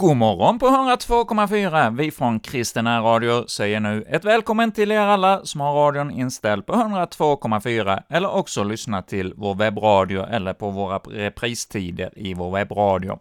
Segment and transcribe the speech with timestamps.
[0.00, 1.96] God morgon på 102,4!
[1.96, 6.66] Vi från Kristina Radio säger nu ett välkommen till er alla som har radion inställd
[6.66, 13.18] på 102,4 eller också lyssna till vår webbradio eller på våra repristider i vår webbradio.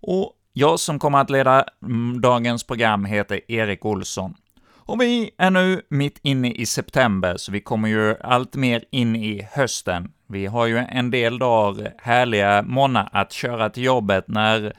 [0.00, 4.34] Och jag som kommer att leda mm, dagens program heter Erik Olsson.
[4.74, 9.16] Och vi är nu mitt inne i september, så vi kommer ju allt mer in
[9.16, 10.12] i hösten.
[10.26, 14.72] Vi har ju en del dagar härliga månader att köra till jobbet när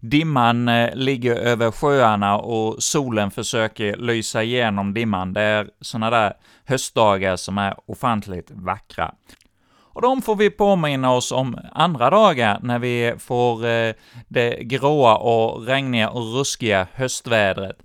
[0.00, 5.32] dimman eh, ligger över sjöarna och solen försöker lysa igenom dimman.
[5.32, 6.32] Det är sådana där
[6.64, 9.14] höstdagar som är ofantligt vackra.
[9.98, 13.92] Och de får vi påminna oss om andra dagar när vi får eh,
[14.28, 17.76] det gråa och regniga och ruskiga höstvädret.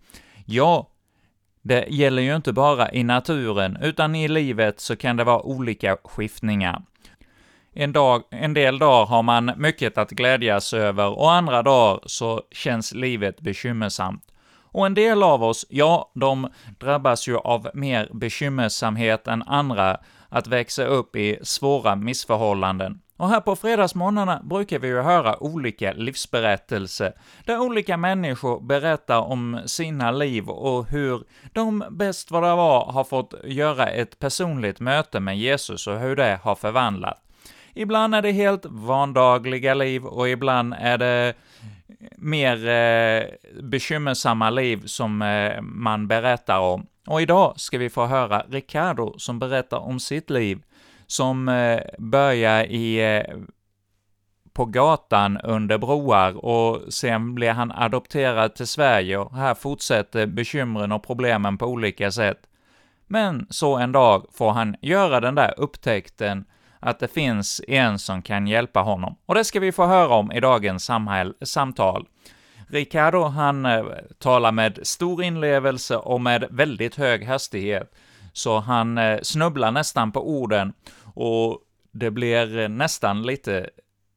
[0.45, 0.89] Ja,
[1.61, 5.97] det gäller ju inte bara i naturen, utan i livet så kan det vara olika
[6.03, 6.81] skiftningar.
[7.75, 12.41] En, dag, en del dagar har man mycket att glädjas över och andra dagar så
[12.51, 14.23] känns livet bekymmersamt.
[14.61, 19.97] Och en del av oss, ja, de drabbas ju av mer bekymmersamhet än andra
[20.29, 22.99] att växa upp i svåra missförhållanden.
[23.17, 27.13] Och här på fredagsmorgnarna brukar vi ju höra olika livsberättelser,
[27.45, 33.03] där olika människor berättar om sina liv och hur de bäst vad det var har
[33.03, 37.19] fått göra ett personligt möte med Jesus och hur det har förvandlat.
[37.73, 41.33] Ibland är det helt vandagliga liv och ibland är det
[42.17, 43.23] mer eh,
[43.63, 46.87] bekymmersamma liv som eh, man berättar om.
[47.07, 50.63] Och idag ska vi få höra Ricardo som berättar om sitt liv,
[51.07, 53.37] som eh, börjar i eh,
[54.53, 60.91] på gatan under broar och sen blir han adopterad till Sverige och här fortsätter bekymren
[60.91, 62.39] och problemen på olika sätt.
[63.07, 66.45] Men så en dag får han göra den där upptäckten
[66.83, 69.15] att det finns en som kan hjälpa honom.
[69.25, 70.89] Och det ska vi få höra om i dagens
[71.41, 72.07] samtal.
[72.69, 73.83] Ricardo, han eh,
[74.19, 77.95] talar med stor inlevelse och med väldigt hög hastighet,
[78.33, 80.73] så han eh, snubblar nästan på orden,
[81.13, 81.59] och
[81.91, 83.69] det blir eh, nästan lite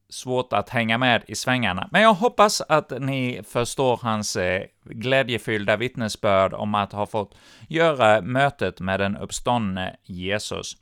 [0.09, 1.89] svårt att hänga med i svängarna.
[1.93, 7.35] Men jag hoppas att ni förstår hans eh, glädjefyllda vittnesbörd om att ha fått
[7.69, 10.77] göra mötet med den uppståndne Jesus.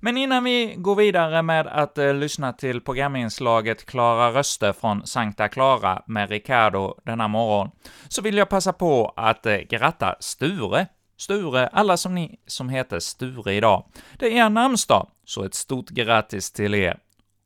[0.00, 5.48] Men innan vi går vidare med att eh, lyssna till programinslaget Klara röster från Sankta
[5.48, 7.70] Clara med Ricardo denna morgon,
[8.08, 10.86] så vill jag passa på att eh, gratta Sture.
[11.16, 13.84] Sture, alla som ni som heter Sture idag.
[14.18, 16.98] Det är er namnsdag, så ett stort grattis till er.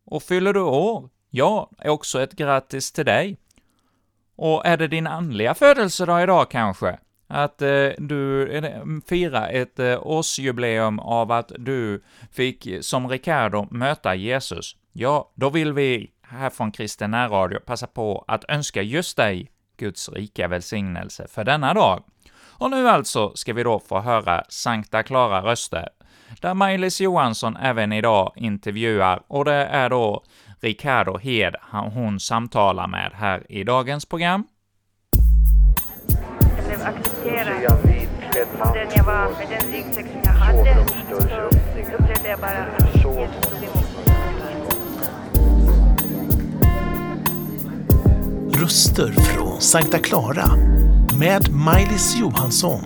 [0.06, 1.08] Och fyller du år?
[1.30, 3.38] Ja, också ett grattis till dig.
[4.36, 6.98] Och är det din andliga födelsedag idag kanske?
[7.32, 14.14] Att eh, du mm, firar ett eh, årsjubileum av att du fick, som Ricardo, möta
[14.14, 14.76] Jesus.
[14.92, 20.08] Ja, då vill vi här från Kristen Radio passa på att önska just dig Guds
[20.08, 22.02] rika välsignelse för denna dag.
[22.58, 25.88] Och nu alltså ska vi då få höra Sankta Klara röster,
[26.40, 30.24] där Maj-Lis Johansson även idag intervjuar, och det är då
[30.60, 34.46] Ricardo Hed hon samtalar med här i dagens program
[36.80, 37.44] acceptera
[38.74, 43.00] den jag var, med den ryggsäck som jag hade, så upplevde jag bara att Jesus
[43.00, 43.92] stod emot
[48.62, 50.46] Röster från Sankta Clara
[51.18, 52.80] med Maj-Lis Johansson.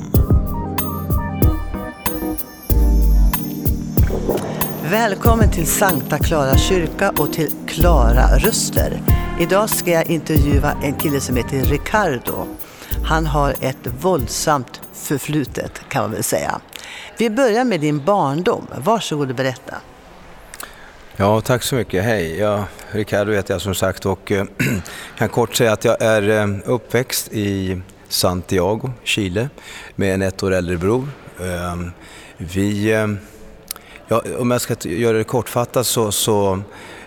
[4.90, 9.02] Välkommen till Sankta Clara kyrka och till Klara Röster.
[9.40, 12.46] Idag ska jag intervjua en kille som heter Ricardo.
[13.06, 16.60] Han har ett våldsamt förflutet kan man väl säga.
[17.18, 18.66] Vi börjar med din barndom.
[18.84, 19.74] Varsågod och berätta.
[21.16, 22.04] Ja, tack så mycket.
[22.04, 24.44] Hej, jag, Ricardo heter jag som sagt och eh,
[25.18, 29.48] kan kort säga att jag är eh, uppväxt i Santiago, Chile
[29.94, 31.08] med en ett år äldre bror.
[31.40, 31.92] Ehm,
[32.36, 33.06] vi, eh,
[34.08, 36.62] ja, om jag ska göra det kortfattat så, så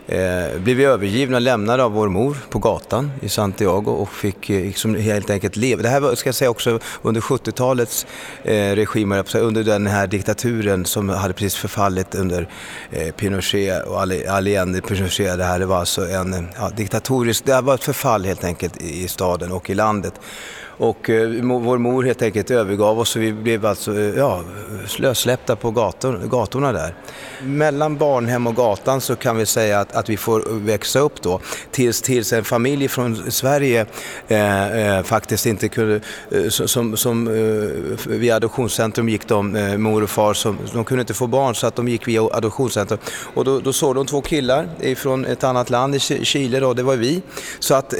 [0.09, 4.61] eh, blev vi övergivna, lämnade av vår mor på gatan i Santiago och fick eh,
[4.61, 5.81] liksom helt enkelt leva.
[5.81, 8.07] Det här var, ska jag säga också under 70-talets
[8.43, 12.49] eh, regimer, under den här diktaturen som hade precis förfallit under
[12.91, 15.37] eh, Pinochet och Allende Pinochet.
[15.37, 19.03] Det här det var alltså en ja, diktatorisk, det var ett förfall helt enkelt i,
[19.03, 20.13] i staden och i landet.
[20.79, 24.43] Och eh, vår mor helt enkelt övergav oss och vi blev alltså eh, ja,
[24.97, 26.95] lössläppta på gator, gatorna där.
[27.43, 31.39] Mellan barnhem och gatan så kan vi säga att, att vi får växa upp då
[31.71, 33.85] tills, tills en familj från Sverige
[34.27, 40.03] eh, eh, faktiskt inte kunde, eh, som, som eh, via adoptionscentrum gick de, eh, mor
[40.03, 42.99] och far, som, de kunde inte få barn så att de gick via adoptionscentrum.
[43.33, 46.83] Och då, då såg de två killar från ett annat land, i Chile då, det
[46.83, 47.21] var vi.
[47.59, 47.99] Så att, eh,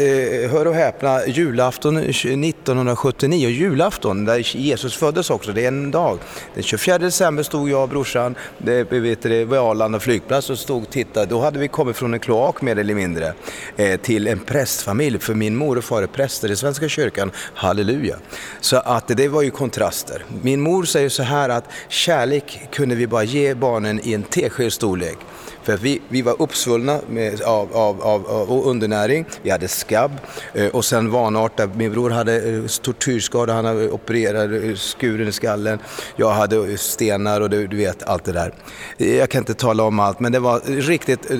[0.51, 2.03] hör och häpna, julafton
[2.35, 6.19] 19 1979, julafton där Jesus föddes också, det är en dag.
[6.53, 10.83] Den 24 december stod jag och brorsan, det, vet det vid Arlanda flygplats och stod
[10.83, 11.25] och tittade.
[11.25, 13.33] Då hade vi kommit från en kloak mer eller mindre
[13.77, 18.15] eh, till en prästfamilj, för min mor och far är präster i Svenska kyrkan, halleluja.
[18.59, 20.25] Så att det var ju kontraster.
[20.41, 24.73] Min mor säger så här att kärlek kunde vi bara ge barnen i en tesked
[24.73, 25.17] storlek.
[25.63, 30.11] För vi, vi var uppsvullna med, av, av, av, av undernäring, vi hade skabb
[30.53, 31.75] eh, och sen vanartat.
[31.75, 35.79] Min bror hade eh, tortyrskada, han hade opererat eh, skuren i skallen.
[36.15, 38.53] Jag hade eh, stenar och du, du vet allt det där.
[38.97, 41.39] Jag kan inte tala om allt men det var riktigt eh,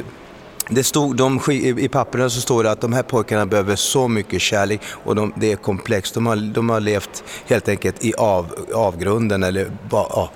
[0.72, 4.42] det stod, de, I papperna så står det att de här pojkarna behöver så mycket
[4.42, 6.14] kärlek och de, det är komplext.
[6.14, 10.32] De har, de har levt helt enkelt i av, avgrunden eller ja.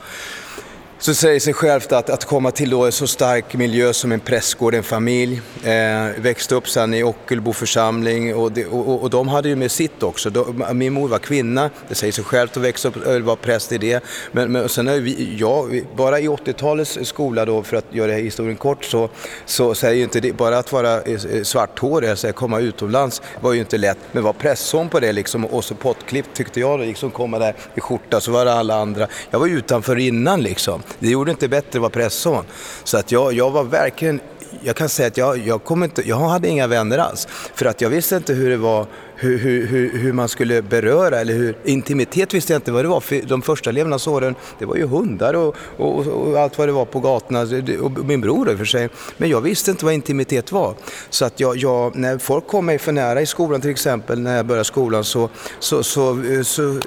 [1.03, 4.19] Så säger sig självt att, att komma till då en så stark miljö som en
[4.19, 9.27] prästgård, en familj, eh, växte upp sen i Ockelbo församling och, det, och, och, de
[9.27, 10.29] hade ju med sitt också.
[10.29, 13.71] De, min mor var kvinna, det säger sig självt att växa upp och vara präst
[13.71, 14.03] i det.
[14.31, 18.57] Men, men sen är vi, jag, bara i 80-talets skola då, för att göra historien
[18.57, 19.09] kort, så,
[19.45, 23.53] så säger ju inte det, bara att vara eh, eh, svarthårig, alltså komma utomlands var
[23.53, 23.97] ju inte lätt.
[24.11, 27.81] Men var prästson på det liksom och så pottklippt tyckte jag, liksom komma där i
[27.81, 29.07] skjorta så var det alla andra.
[29.29, 30.81] Jag var utanför innan liksom.
[30.99, 32.45] Det gjorde inte bättre att vara presson.
[32.83, 34.19] Så att jag, jag var verkligen
[34.61, 37.27] jag kan säga att jag, jag, kom inte, jag hade inga vänner alls.
[37.55, 38.85] För att jag visste inte hur det var,
[39.15, 42.99] hur, hur, hur man skulle beröra eller hur, intimitet visste jag inte vad det var.
[42.99, 46.85] För de första levnadsåren, det var ju hundar och, och, och allt vad det var
[46.85, 47.41] på gatorna.
[47.81, 48.89] Och min bror i och för sig.
[49.17, 50.73] Men jag visste inte vad intimitet var.
[51.09, 54.35] Så att jag, jag, när folk kom mig för nära i skolan till exempel, när
[54.35, 55.29] jag började skolan så,
[55.59, 56.79] så, så, så, så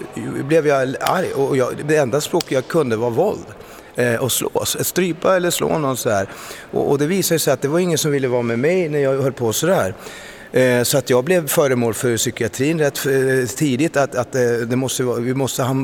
[0.45, 1.33] blev jag arg.
[1.33, 3.47] Och jag, det enda språk jag kunde var våld
[3.97, 4.77] eh, och slås.
[4.81, 6.29] Strypa eller slå någon så här.
[6.71, 8.99] Och, och det visade sig att det var ingen som ville vara med mig när
[8.99, 9.95] jag höll på sådär.
[10.53, 13.97] Eh, så att jag blev föremål för psykiatrin rätt eh, tidigt.
[13.97, 15.75] Att, att eh, det måste, vi måste ha,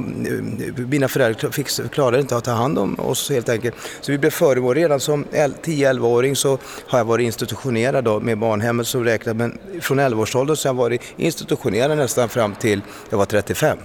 [0.76, 3.75] mina föräldrar klarade inte att ta hand om oss helt enkelt.
[4.00, 4.75] Så vi blev föremål.
[4.75, 10.00] Redan som 10-11-åring så har jag varit institutionerad då, med barnhemmet som räknat Men från
[10.00, 12.81] 11-årsåldern så har jag varit institutionerad nästan fram till
[13.11, 13.79] jag var 35.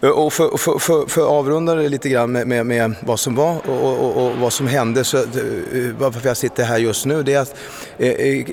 [0.00, 3.34] Eh, och för, för, för, för avrunda det lite grann med, med, med vad som
[3.34, 5.24] var och, och, och, vad som hände, så, eh,
[5.98, 7.54] varför jag sitter här just nu, det är att
[7.98, 8.44] eh, eh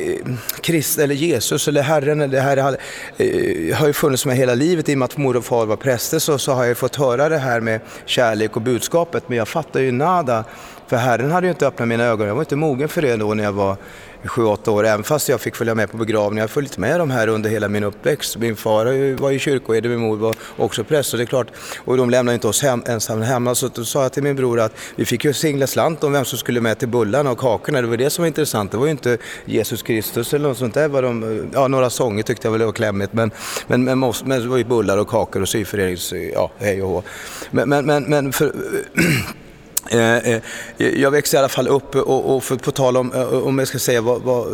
[0.62, 2.78] Krist, eller Jesus eller Herren, eller Herre
[3.18, 4.90] eh, har ju funnits med hela livet.
[4.90, 7.30] I och med att mor och far var präster så, så har jag fått höra
[7.30, 10.44] det här med kärlek och budskapet, men jag fattar ju nada.
[10.88, 13.34] För Herren hade ju inte öppnat mina ögon, jag var inte mogen för det då
[13.34, 13.78] när jag var
[14.26, 16.42] sju, åtta år, även fast jag fick följa med på begravningar.
[16.42, 18.38] Jag har följt med de här under hela min uppväxt.
[18.38, 21.48] Min far var ju kyrkoherde, min mor var också präst och det är klart,
[21.86, 23.56] och de lämnade inte oss hem, ensamma hemma.
[23.56, 26.26] Så då sa jag till min bror att vi fick ju singla slant om vem
[26.26, 27.82] som skulle med till bullarna och kakorna.
[27.82, 28.72] Det var det som var intressant.
[28.72, 30.88] Det var ju inte Jesus Kristus eller något sånt där.
[30.88, 33.32] Var de, ja, några sånger tyckte jag väl var klämmigt, men,
[33.68, 37.04] men, men, men det var ju bullar och kakor och syförenings, ja, hej och hå.
[37.52, 38.52] Men, men, men, men för,
[39.90, 40.42] Eh, eh,
[40.78, 43.68] jag växte i alla fall upp och, och för på tal om, eh, om jag
[43.68, 44.48] ska säga vad, vad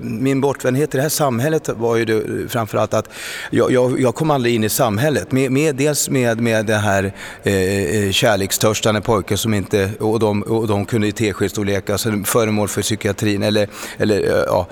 [0.00, 3.08] min bortvändhet i det här samhället var ju det, framförallt att
[3.50, 5.32] jag, jag, jag, kom aldrig in i samhället.
[5.32, 10.66] Med, med, dels med, med det här eh, kärlekstörstande pojken som inte, och de, och
[10.66, 14.66] de kunde i teskedsstorlek, alltså föremål för psykiatrin eller, eller ja,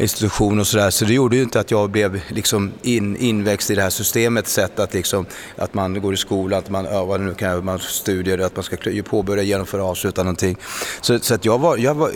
[0.00, 0.90] institution och sådär.
[0.90, 4.48] Så det gjorde ju inte att jag blev liksom in, inväxt i det här systemet,
[4.48, 7.64] sätt att, liksom, att man går i skolan, att man, ja, vad det nu kan
[7.64, 10.56] man studier, att man ska påbörja, genomföra, avsluta någonting.
[11.00, 12.10] Så, så att jag var, jag var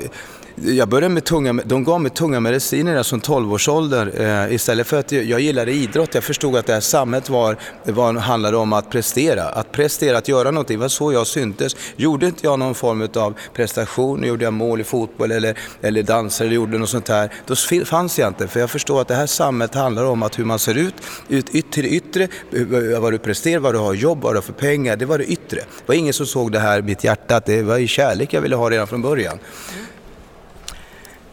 [0.55, 5.13] jag började med tunga, de gav mig tunga mediciner som 12-årsålder eh, istället för att
[5.13, 6.15] jag, jag gillade idrott.
[6.15, 9.45] Jag förstod att det här samhället var, var, handlade om att prestera.
[9.45, 10.77] Att prestera, att göra någonting.
[10.77, 11.77] Det var så jag syntes.
[11.97, 16.47] Gjorde inte jag någon form av prestation, gjorde jag mål i fotboll eller, eller dansade
[16.47, 18.49] eller gjorde något sånt här, då fanns jag inte.
[18.49, 20.95] För jag förstod att det här samhället handlar om att hur man ser ut,
[21.29, 24.43] ut till det yttre, eh, vad du presterar, vad du har jobb, vad du har
[24.43, 24.97] för pengar.
[24.97, 25.57] Det var det yttre.
[25.57, 28.41] Det var ingen som såg det här, mitt hjärta, att det var i kärlek jag
[28.41, 29.39] ville ha redan från början.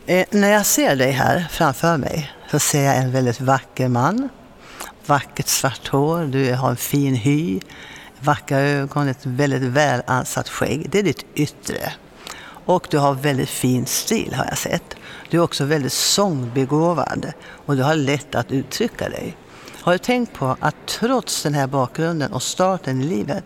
[0.09, 4.29] Eh, när jag ser dig här framför mig så ser jag en väldigt vacker man.
[5.05, 7.59] Vackert svart hår, du har en fin hy,
[8.19, 10.89] vackra ögon, ett väldigt väl ansatt skägg.
[10.89, 11.93] Det är ditt yttre.
[12.65, 14.95] Och du har väldigt fin stil har jag sett.
[15.29, 17.31] Du är också väldigt sångbegåvad
[17.65, 19.37] och du har lätt att uttrycka dig.
[19.81, 23.45] Har du tänkt på att trots den här bakgrunden och starten i livet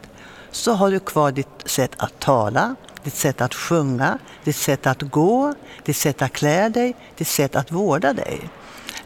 [0.51, 5.01] så har du kvar ditt sätt att tala, ditt sätt att sjunga, ditt sätt att
[5.01, 5.53] gå,
[5.83, 8.49] ditt sätt att klä dig, ditt sätt att vårda dig.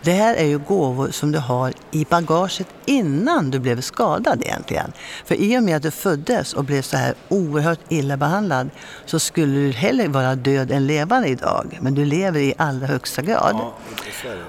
[0.06, 4.94] Det här är ju gåvor som du har i bagaget innan du blev skadad egentligen.
[5.26, 8.70] För i och med att du föddes och blev så här oerhört illa behandlad
[9.06, 11.78] så skulle du hellre vara död än levande idag.
[11.82, 13.56] Men du lever i allra högsta grad.
[13.56, 13.74] Ja,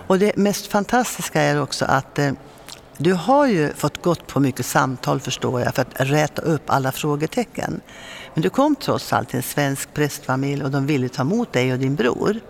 [0.07, 2.33] och det mest fantastiska är också att eh,
[2.99, 6.93] du har ju fått gått på mycket samtal förstår jag för att räta upp alla
[6.93, 7.81] frågetecken.
[8.35, 11.73] Men du kom trots allt till en svensk prästfamilj och de ville ta emot dig
[11.73, 12.41] och din bror.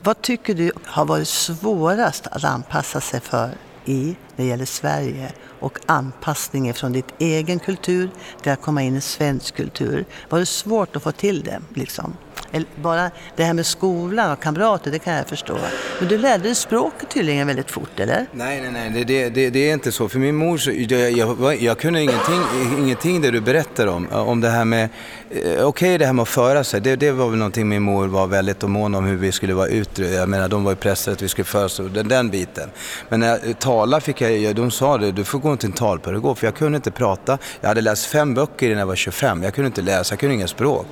[0.00, 3.50] Vad tycker du har varit svårast att anpassa sig för
[3.84, 8.10] i när det gäller Sverige och anpassning från ditt egen kultur
[8.42, 10.04] till att komma in i svensk kultur?
[10.28, 11.60] Var det svårt att få till det?
[11.74, 12.16] Liksom?
[12.82, 15.58] Bara det här med skolan och kamrater, det kan jag förstå.
[15.98, 18.26] Men du lärde dig språket tydligen väldigt fort, eller?
[18.32, 20.08] Nej, nej, nej, det, det, det är inte så.
[20.08, 22.42] För min mor, så, jag, jag, jag kunde ingenting,
[22.78, 24.08] ingenting det du berättar om.
[24.12, 24.88] Om det här med,
[25.30, 27.82] eh, okej okay, det här med att föra sig, det, det var väl någonting min
[27.82, 30.02] mor var väldigt mån om hur vi skulle vara ute.
[30.02, 32.70] Jag menar, de var ju pressade att vi skulle föra oss, den, den biten.
[33.08, 35.72] Men när jag eh, talade fick jag, de sa det, du får gå till en
[35.72, 37.38] talpedagog, för jag kunde inte prata.
[37.60, 40.34] Jag hade läst fem böcker innan jag var 25, jag kunde inte läsa, jag kunde
[40.34, 40.86] inga språk.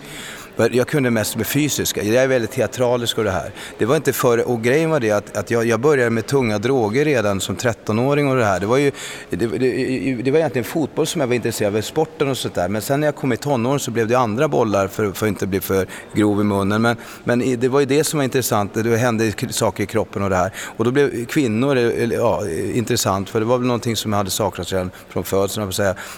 [0.57, 3.51] Jag kunde mest med fysiska, jag är väldigt teatralisk och det här.
[3.79, 6.59] Det var inte för, och grejen var det att, att jag, jag började med tunga
[6.59, 8.61] droger redan som 13-åring och det här.
[8.61, 8.93] Det var ju,
[9.31, 12.69] det, det, det, var egentligen fotboll som jag var intresserad av, sporten och sånt där.
[12.69, 15.29] Men sen när jag kom i tonåren så blev det andra bollar för, för att
[15.29, 16.83] inte bli för grov i munnen.
[16.83, 20.31] Men, men det var ju det som var intressant, det hände saker i kroppen och
[20.31, 20.53] det här.
[20.77, 22.43] Och då blev kvinnor eh, eh, ja,
[22.75, 25.73] intressant, för det var väl någonting som jag hade saknat redan från födseln,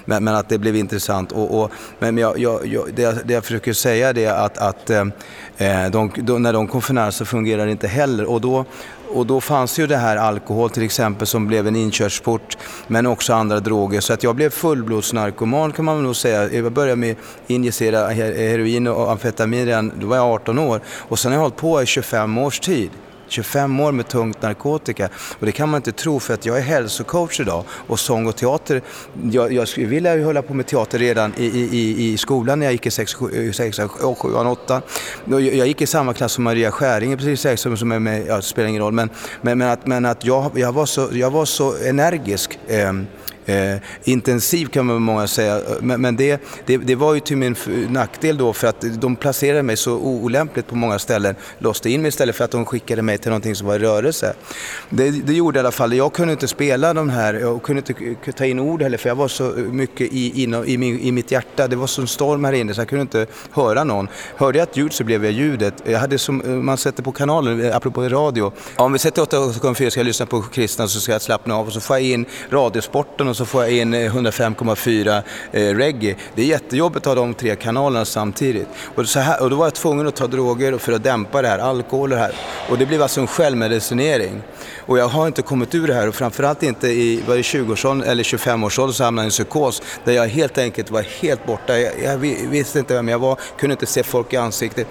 [0.05, 1.33] men, men att det blev intressant.
[1.33, 5.05] Och, och men jag, jag, jag, det, det jag försöker säga är att, att eh,
[5.59, 8.25] eh, de, de, när de kom för nära så fungerade det inte heller.
[8.25, 8.65] Och då,
[9.13, 13.33] och då fanns ju det här alkohol till exempel som blev en inkörsport, men också
[13.35, 14.01] andra droger.
[14.01, 16.53] Så att jag blev fullblodsnarkoman kan man nog säga.
[16.53, 20.81] Jag började med att injicera heroin och amfetamin redan, då var jag 18 år.
[20.89, 22.91] Och sen har jag hållit på i 25 års tid.
[23.31, 25.09] 25 år med tungt narkotika.
[25.39, 28.37] Och det kan man inte tro för att jag är hälsocoach idag och sång och
[28.37, 28.83] teater.
[29.31, 32.73] Jag, jag ville ju hålla på med teater redan i, i, i skolan när jag
[32.73, 33.17] gick i 6,
[33.53, 33.81] 6
[34.19, 34.83] 7, 8.
[35.27, 38.43] Jag, gick i samma klass som Maria Skäringer precis som, som är med, ja, det
[38.43, 38.93] spelar ingen roll.
[38.93, 42.59] Men, men, men att, men att jag, jag, var så, jag var så energisk.
[42.69, 42.93] Eh,
[43.49, 45.61] eh, intensiv kan man många säga.
[45.81, 47.57] Men, men det, det, det, var ju till min
[47.89, 51.35] nackdel då för att de placerade mig så olämpligt på många ställen.
[51.59, 54.35] Låste in mig istället för att de skickade mig till någonting som var i rörelse.
[54.91, 58.33] Det, det gjorde i alla fall, jag kunde inte spela de här, jag kunde inte
[58.33, 61.33] ta in ord heller för jag var så mycket i, in, i, min, i mitt
[61.33, 61.69] hjärta.
[61.69, 64.09] Det var som storm här inne så jag kunde inte höra någon.
[64.37, 65.75] Hörde jag ett ljud så blev jag ljudet.
[65.85, 68.53] Jag hade som eh, man sätter på kanalen, eh, apropå radio.
[68.77, 71.73] Om vi sätter 8,4 ska jag lyssna på kristna så ska jag slappna av och
[71.73, 76.17] så får jag in radiosporten och så får jag in eh, 105,4 eh, reggae.
[76.35, 78.69] Det är jättejobbigt att ha de tre kanalerna samtidigt.
[78.95, 81.49] Och, så här, och då var jag tvungen att ta droger för att dämpa det
[81.49, 82.33] här, alkohol och det här.
[82.71, 84.43] Och det blev alltså en självmedicinering.
[84.87, 88.95] Och jag har inte kommit ur det här och framförallt inte i 20-årsåldern eller 25-årsåldern
[88.95, 91.79] så hamnade jag i en psykos där jag helt enkelt var helt borta.
[91.79, 94.87] Jag, jag, visste inte vem jag var, kunde inte se folk i ansiktet.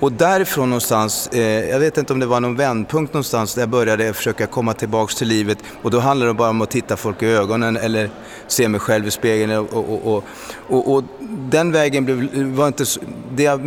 [0.00, 3.68] Och därifrån någonstans, eh, jag vet inte om det var någon vändpunkt någonstans där jag
[3.68, 7.22] började försöka komma tillbaks till livet och då handlade det bara om att titta folk
[7.22, 8.10] i ögonen eller
[8.46, 10.24] se mig själv i spegeln och, och, och,
[10.68, 13.60] och, och den vägen blev, var inte så, det,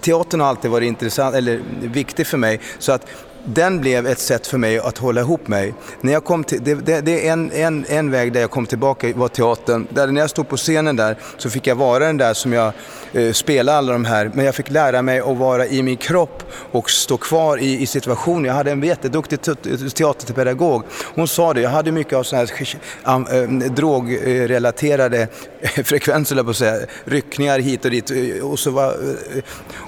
[0.00, 2.60] teatern har alltid varit intressant, eller viktig för mig.
[2.78, 3.06] Så att
[3.54, 5.74] den blev ett sätt för mig att hålla ihop mig.
[6.00, 8.66] När jag kom till, det, det, det är en, en, en väg där jag kom
[8.66, 9.86] tillbaka var teatern.
[9.90, 12.72] Där när jag stod på scenen där så fick jag vara den där som jag
[13.12, 14.30] Eh, spela alla de här.
[14.34, 17.86] Men jag fick lära mig att vara i min kropp och stå kvar i, i
[17.86, 18.44] situationen.
[18.44, 19.40] Jag hade en jätteduktig
[19.94, 20.82] teaterpedagog.
[21.14, 22.46] Hon sa det, jag hade mycket av sådana
[23.04, 25.28] här eh, drogrelaterade
[25.84, 26.86] frekvenser, på att säga.
[27.04, 28.10] ryckningar hit och dit.
[28.10, 28.96] Eh, och, så var,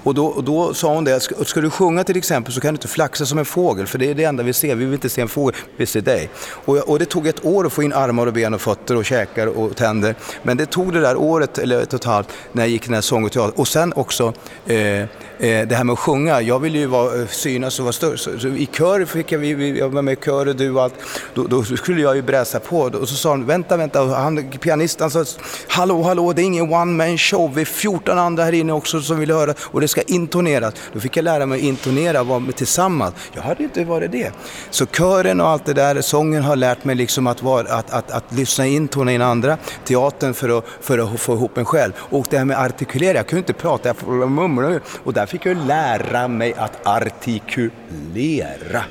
[0.03, 2.75] och, då, och då sa hon det, ska, ska du sjunga till exempel så kan
[2.75, 4.75] du inte flaxa som en fågel, för det är det enda vi ser.
[4.75, 6.31] Vi vill inte se en fågel, vi ser dig.
[6.65, 9.05] Och, och det tog ett år att få in armar och ben och fötter och
[9.05, 10.15] käkar och tänder.
[10.43, 12.95] Men det tog det där året, eller ett och ett halvt, när jag gick den
[12.95, 13.61] här sång och teater.
[13.61, 14.33] Och sen också
[14.67, 15.05] eh,
[15.41, 18.19] Eh, det här med att sjunga, jag ville ju vara, eh, synas och vara större.
[18.19, 20.83] Så, så I kör fick jag, vi, jag var med i kör och du och
[20.83, 20.95] allt.
[21.35, 24.03] Då, då, skulle jag ju bräsa på och så sa han, vänta, vänta.
[24.03, 25.25] Och han, pianisten sa,
[25.69, 27.55] hallå, hallå, det är ingen one man show.
[27.55, 30.75] Vi är 14 andra här inne också som vill höra och det ska intoneras.
[30.93, 33.15] Då fick jag lära mig att intonera, vara med tillsammans.
[33.33, 34.33] Jag hade inte varit det.
[34.71, 38.11] Så kören och allt det där, sången har lärt mig liksom att, vara, att, att,
[38.11, 39.59] att, lyssna in, tona in andra.
[39.85, 41.93] Teatern för att, för att få ihop en själv.
[41.99, 44.81] Och det här med artikulering artikulera, jag kunde inte prata, jag mumlade.
[45.05, 48.85] Och där fick jag lära mig att artikulera.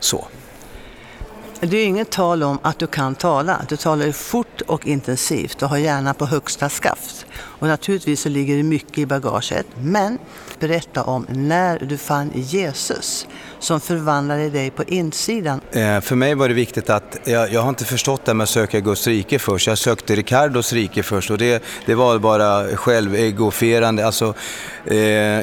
[0.00, 0.26] Så.
[1.60, 3.66] Det är inget tal om att du kan tala.
[3.68, 7.26] Du talar ju fort och intensivt och har gärna på högsta skaft.
[7.60, 9.66] Och naturligtvis så ligger det mycket i bagaget.
[9.82, 10.18] Men
[10.60, 13.26] berätta om när du fann Jesus
[13.62, 15.60] som förvandlade dig på insidan.
[15.72, 18.50] Eh, för mig var det viktigt att, jag, jag har inte förstått det med att
[18.50, 19.66] söka Guds rike först.
[19.66, 24.06] Jag sökte Ricardos rike först och det, det var bara självegoferande.
[24.06, 24.34] Alltså,
[24.86, 24.96] eh,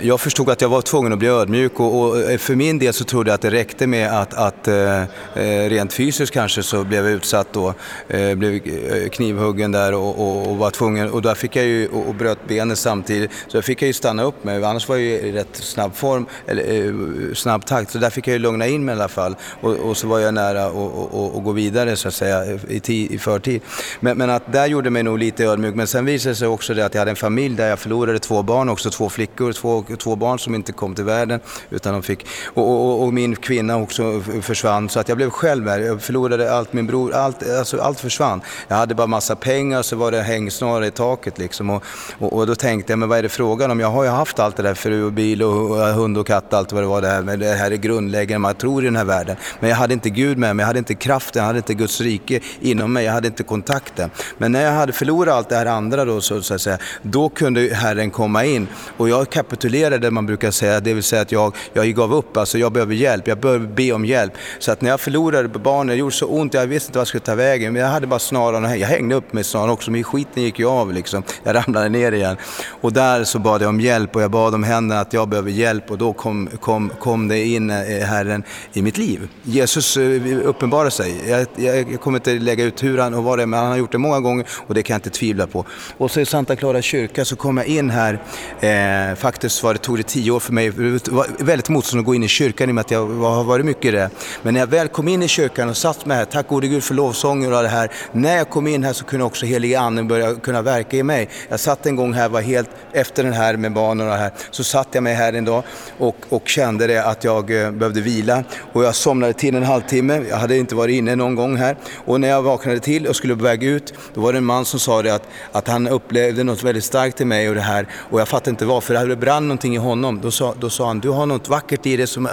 [0.07, 2.93] jag förstod att jag var tvungen att bli ödmjuk och, och, eh, för min del
[2.93, 6.83] så trodde jag att det räckte med att, att eh, eh rent fysiskt kanske så
[6.83, 7.73] blev jag utsatt då,
[8.07, 11.87] eh, blev eh, knivhuggen där och, och, och, var tvungen, och där fick jag ju,
[11.87, 14.95] och, och bröt benet samtidigt, så där fick jag ju stanna upp mig, annars var
[14.95, 17.91] jag ju i rätt snabb form, eller snabb takt.
[17.91, 20.07] Så där där fick jag ju lugna in mig i alla fall och, och så
[20.07, 23.61] var jag nära att gå vidare så att säga i, tid, i förtid.
[23.99, 25.75] Men, men, att där gjorde mig nog lite ödmjuk.
[25.75, 28.19] Men sen visade det sig också det att jag hade en familj där jag förlorade
[28.19, 31.39] två barn också, två flickor, två, två barn som inte kom till världen
[31.69, 35.67] utan de fick, och, och, och min kvinna också försvann så att jag blev själv
[35.67, 35.79] här.
[35.79, 38.41] Jag förlorade allt, min bror, allt, alltså allt försvann.
[38.67, 41.83] Jag hade bara massa pengar så var det hängsnara i taket liksom och,
[42.19, 43.79] och, och, då tänkte jag, men vad är det frågan om?
[43.79, 46.71] Jag har ju haft allt det där, fru och bil och hund och katt, allt
[46.71, 49.05] vad det var det här, men det här är grundläggande, man tror i den här
[49.05, 49.35] världen.
[49.59, 52.01] Men jag hade inte Gud med mig, jag hade inte kraften, jag hade inte Guds
[52.01, 54.09] rike inom mig, jag hade inte kontakten.
[54.37, 57.29] Men när jag hade förlorat allt det här andra då, så, så att säga, då
[57.29, 58.67] kunde Herren komma in.
[58.97, 62.57] Och jag kapitulerade, man brukar säga, det vill säga att jag, jag gav upp, alltså
[62.57, 64.33] jag behöver hjälp, jag behöver be om hjälp.
[64.59, 67.07] Så att när jag förlorade barnen, det gjorde så ont, jag visste inte vad jag
[67.07, 70.03] skulle ta vägen, men jag hade bara snaran, jag hängde upp med snaran också, men
[70.03, 71.23] skiten gick ju av liksom.
[71.43, 72.37] Jag ramlade ner igen.
[72.81, 75.51] Och där så bad jag om hjälp och jag bad om händerna att jag behöver
[75.51, 78.43] hjälp och då kom, kom, kom det in Eh, Herren
[78.73, 79.27] i mitt liv.
[79.43, 81.29] Jesus eh, uppenbarar sig.
[81.29, 83.69] Jag, jag, jag, kommer inte lägga ut hur han och vad det är, men han
[83.69, 85.65] har gjort det många gånger och det kan jag inte tvivla på.
[85.97, 88.19] Och så i Santa Clara kyrka så kom jag in här,
[88.59, 92.05] eh, faktiskt var det, tog det tio år för mig, det var väldigt motstånd att
[92.05, 94.09] gå in i kyrkan i och med att jag har varit mycket i det.
[94.41, 96.83] Men när jag väl kom in i kyrkan och satt med här, tack gode Gud
[96.83, 97.91] för lovsånger och det här.
[98.11, 101.29] När jag kom in här så kunde också helige anden börja kunna verka i mig.
[101.49, 104.31] Jag satt en gång här, var helt efter den här med barnen och det här,
[104.51, 105.63] så satt jag mig här en dag
[105.97, 109.63] och, och kände det att jag eh, Eh, behövde vila och jag somnade till en
[109.63, 110.23] halvtimme.
[110.29, 113.35] Jag hade inte varit inne någon gång här och när jag vaknade till och skulle
[113.35, 116.43] på väg ut då var det en man som sa det att, att han upplevde
[116.43, 119.07] något väldigt starkt i mig och det här och jag fattade inte varför.
[119.07, 120.19] Det brann någonting i honom.
[120.21, 122.29] Då sa, då sa han, du har något vackert i dig som,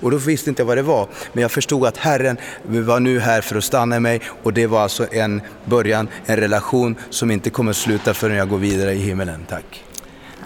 [0.00, 1.08] och då visste inte jag vad det var.
[1.32, 4.66] Men jag förstod att Herren var nu här för att stanna i mig och det
[4.66, 8.98] var alltså en början, en relation som inte kommer sluta förrän jag går vidare i
[8.98, 9.46] himmelen.
[9.48, 9.85] Tack.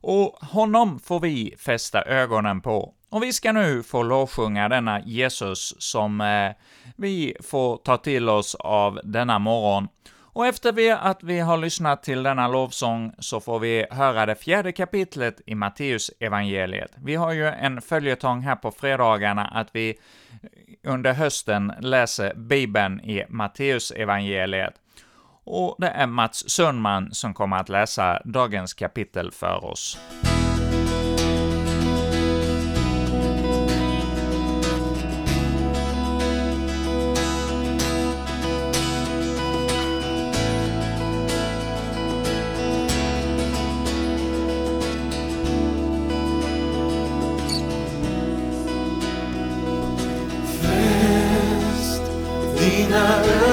[0.00, 2.95] Och honom får vi fästa ögonen på.
[3.10, 6.52] Och vi ska nu få lovsjunga denna Jesus som eh,
[6.96, 9.88] vi får ta till oss av denna morgon.
[10.36, 14.34] Och efter vi, att vi har lyssnat till denna lovsång så får vi höra det
[14.34, 16.90] fjärde kapitlet i Matteus evangeliet.
[16.96, 23.00] Vi har ju en följetong här på fredagarna att vi eh, under hösten läser Bibeln
[23.00, 24.74] i Matteus evangeliet.
[25.44, 29.98] Och det är Mats Sundman som kommer att läsa dagens kapitel för oss.
[52.84, 53.45] Marina.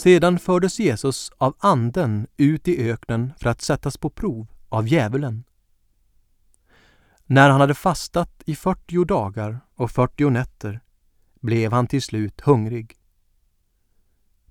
[0.00, 5.44] Sedan fördes Jesus av Anden ut i öknen för att sättas på prov av djävulen.
[7.26, 10.80] När han hade fastat i 40 dagar och 40 nätter
[11.40, 12.98] blev han till slut hungrig.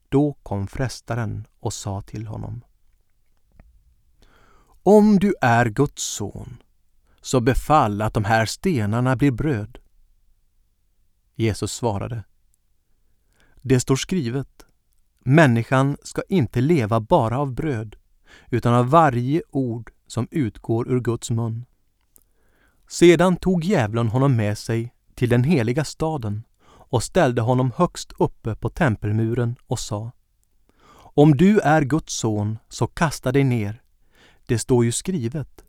[0.10, 2.64] Då kom frestaren och sa till honom.
[4.84, 6.64] Om du är Guds son,
[7.22, 9.78] så befall att de här stenarna blir bröd.
[11.36, 12.24] Jesus svarade.
[13.62, 14.66] Det står skrivet
[15.26, 17.96] Människan ska inte leva bara av bröd,
[18.50, 21.66] utan av varje ord som utgår ur Guds mun.
[22.90, 28.56] Sedan tog djävulen honom med sig till den heliga staden och ställde honom högst uppe
[28.56, 30.12] på tempelmuren och sa
[30.94, 33.82] Om du är Guds son, så kasta dig ner.
[34.46, 35.64] Det står ju skrivet.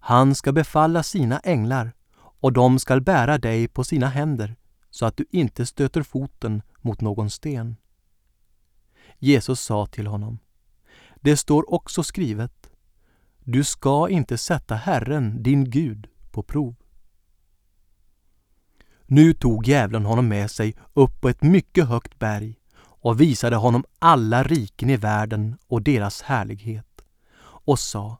[0.00, 4.56] Han ska befalla sina änglar och de skall bära dig på sina händer
[4.90, 7.76] så att du inte stöter foten mot någon sten.
[9.18, 10.38] Jesus sa till honom,
[11.20, 12.70] det står också skrivet,
[13.38, 16.74] du ska inte sätta Herren, din Gud, på prov.
[19.06, 23.84] Nu tog djävulen honom med sig upp på ett mycket högt berg och visade honom
[23.98, 27.02] alla riken i världen och deras härlighet
[27.40, 28.18] och sa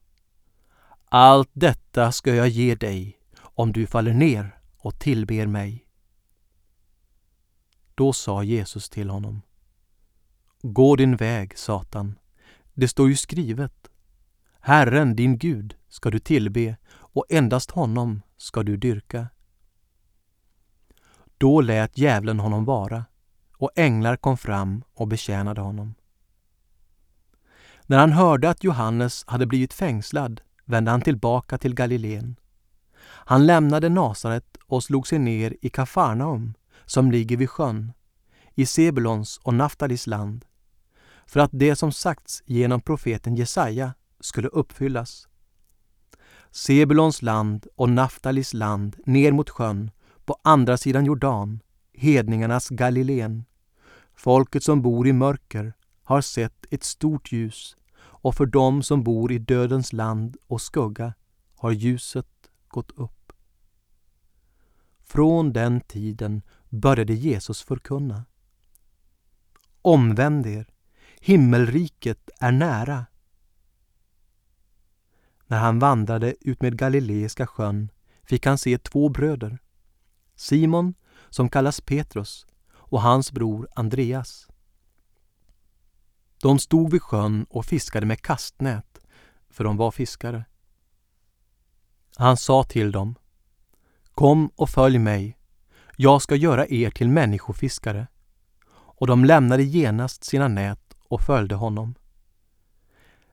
[1.04, 5.86] Allt detta ska jag ge dig om du faller ner och tillber mig.
[7.94, 9.42] Då sa Jesus till honom
[10.62, 12.18] Gå din väg, Satan.
[12.74, 13.90] Det står ju skrivet.
[14.60, 19.28] Herren, din Gud, ska du tillbe och endast honom ska du dyrka.
[21.38, 23.04] Då lät djävulen honom vara
[23.52, 25.94] och änglar kom fram och betjänade honom.
[27.86, 32.36] När han hörde att Johannes hade blivit fängslad vände han tillbaka till Galileen.
[33.04, 37.92] Han lämnade Nasaret och slog sig ner i Kafarnaum som ligger vid sjön,
[38.58, 40.44] i Sebulons och Naftalis land,
[41.26, 45.28] för att det som sagts genom profeten Jesaja skulle uppfyllas.
[46.50, 49.90] Sebulons land och Naftalis land ner mot sjön
[50.24, 51.60] på andra sidan Jordan,
[51.92, 53.44] hedningarnas Galileen.
[54.14, 59.32] Folket som bor i mörker har sett ett stort ljus och för dem som bor
[59.32, 61.14] i dödens land och skugga
[61.56, 63.32] har ljuset gått upp.
[65.04, 68.24] Från den tiden började Jesus förkunna.
[69.82, 70.66] Omvänd er,
[71.20, 73.06] himmelriket är nära.
[75.46, 77.90] När han vandrade ut med Galileiska sjön
[78.22, 79.58] fick han se två bröder,
[80.34, 80.94] Simon,
[81.30, 84.48] som kallas Petrus, och hans bror Andreas.
[86.42, 89.00] De stod vid sjön och fiskade med kastnät,
[89.50, 90.44] för de var fiskare.
[92.16, 93.14] Han sa till dem,
[94.14, 95.38] Kom och följ mig,
[95.96, 98.06] jag ska göra er till människofiskare.
[99.00, 101.94] Och de lämnade genast sina nät och följde honom.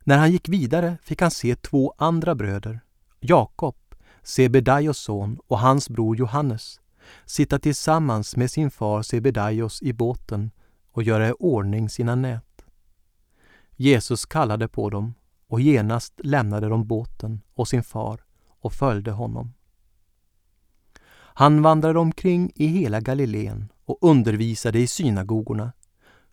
[0.03, 2.79] När han gick vidare fick han se två andra bröder,
[3.19, 3.75] Jakob,
[4.23, 6.81] Sebedaios son och hans bror Johannes,
[7.25, 10.51] sitta tillsammans med sin far Sebedaios i båten
[10.91, 12.65] och göra i ordning sina nät.
[13.75, 15.13] Jesus kallade på dem
[15.47, 18.23] och genast lämnade de båten och sin far
[18.59, 19.53] och följde honom.
[21.37, 25.73] Han vandrade omkring i hela Galileen och undervisade i synagogorna,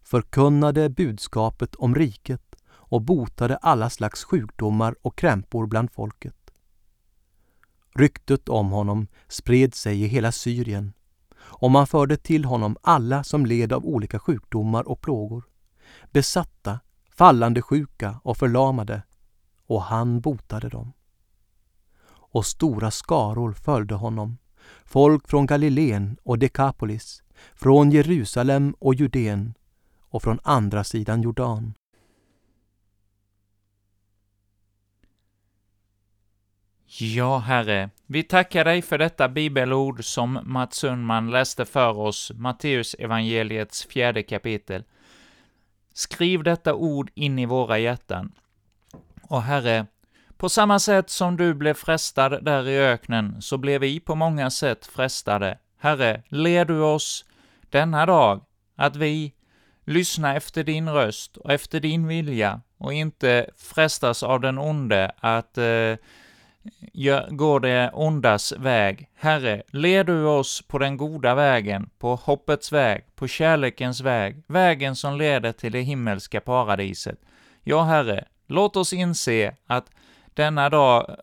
[0.02, 6.36] förkunnade budskapet om riket och botade alla slags sjukdomar och krämpor bland folket.
[7.94, 10.92] Ryktet om honom spred sig i hela Syrien
[11.38, 15.44] och man förde till honom alla som led av olika sjukdomar och plågor,
[16.10, 19.02] besatta, fallande sjuka och förlamade,
[19.66, 20.92] och han botade dem.
[22.08, 24.38] Och stora skaror följde honom,
[24.84, 27.21] folk från Galileen och Dekapolis,
[27.54, 29.54] från Jerusalem och Judeen
[30.08, 31.74] och från andra sidan Jordan.
[36.98, 42.94] Ja, Herre, vi tackar dig för detta bibelord som Mats Sundman läste för oss, Matteus
[42.94, 44.84] evangeliets fjärde kapitel.
[45.94, 48.32] Skriv detta ord in i våra hjärtan.
[49.22, 49.86] Och Herre,
[50.36, 54.50] på samma sätt som du blev frestad där i öknen, så blev vi på många
[54.50, 55.58] sätt frestade.
[55.78, 57.24] Herre, led du oss
[57.72, 58.44] denna dag,
[58.76, 59.32] att vi
[59.84, 65.58] lyssnar efter din röst och efter din vilja och inte frestas av den onde att
[65.58, 65.94] eh,
[67.30, 69.08] går det ondas väg.
[69.14, 74.96] Herre, led du oss på den goda vägen, på hoppets väg, på kärlekens väg, vägen
[74.96, 77.18] som leder till det himmelska paradiset.
[77.62, 79.90] Ja, Herre, låt oss inse att
[80.34, 81.16] denna dag,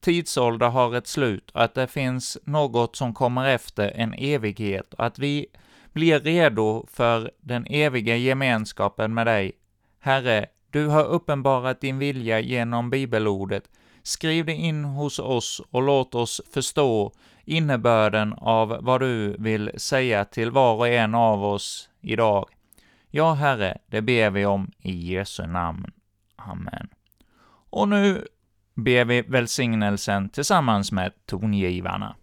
[0.00, 5.06] tidsålder har ett slut och att det finns något som kommer efter en evighet och
[5.06, 5.46] att vi
[5.92, 9.52] blir redo för den eviga gemenskapen med dig.
[10.00, 13.64] Herre, du har uppenbarat din vilja genom bibelordet.
[14.02, 17.12] Skriv det in hos oss och låt oss förstå
[17.44, 22.48] innebörden av vad du vill säga till var och en av oss idag.
[23.10, 25.92] Ja, Herre, det ber vi om i Jesu namn.
[26.36, 26.88] Amen.
[27.70, 28.26] Och nu
[28.74, 32.16] ber vi välsignelsen tillsammans med tongivarna.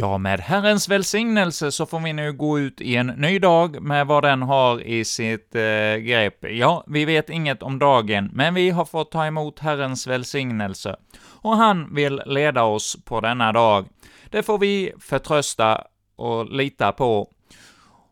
[0.00, 4.06] Ja, med Herrens välsignelse så får vi nu gå ut i en ny dag med
[4.06, 6.44] vad den har i sitt eh, grepp.
[6.50, 10.96] Ja, vi vet inget om dagen, men vi har fått ta emot Herrens välsignelse,
[11.42, 13.86] och han vill leda oss på denna dag.
[14.30, 15.84] Det får vi förtrösta
[16.16, 17.28] och lita på.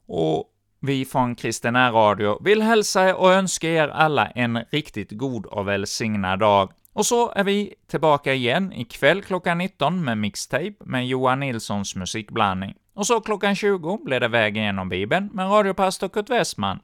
[0.08, 0.44] Och
[0.80, 6.38] vi från Kristina Radio vill hälsa och önska er alla en riktigt god och välsignad
[6.38, 6.70] dag.
[6.96, 12.74] Och så är vi tillbaka igen ikväll klockan 19 med Mixtape med Johan Nilssons musikblandning.
[12.94, 16.80] Och så klockan 20 blir det Vägen genom Bibeln med radiopastor Kurt Westman,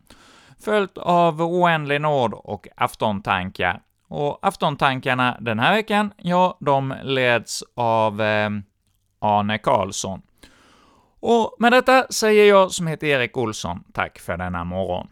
[0.65, 3.83] följt av Oändlig nåd och Aftontankar.
[4.09, 8.51] Och aftontankarna den här veckan, ja, de leds av eh,
[9.19, 10.23] Arne Karlsson.
[11.21, 15.09] Och med detta säger jag som heter Erik Olsson, tack för denna morgon.